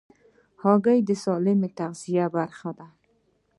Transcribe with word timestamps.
هګۍ 0.63 0.99
د 1.05 1.09
سالمې 1.23 1.69
تغذیې 1.77 2.25
برخه 2.35 2.69
ده. 2.77 2.87